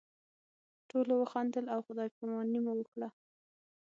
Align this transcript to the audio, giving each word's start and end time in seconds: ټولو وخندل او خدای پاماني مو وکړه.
ټولو 0.89 1.13
وخندل 1.21 1.65
او 1.73 1.79
خدای 1.87 2.09
پاماني 2.15 2.59
مو 2.65 2.73
وکړه. 2.77 3.09